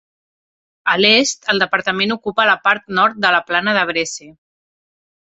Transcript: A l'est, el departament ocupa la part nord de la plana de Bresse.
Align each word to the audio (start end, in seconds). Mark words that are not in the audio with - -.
A 0.93 0.93
l'est, 1.01 1.43
el 1.53 1.61
departament 1.63 2.15
ocupa 2.15 2.45
la 2.51 2.55
part 2.63 2.87
nord 3.01 3.21
de 3.27 3.33
la 3.37 3.43
plana 3.51 3.77
de 3.79 3.85
Bresse. 3.91 4.29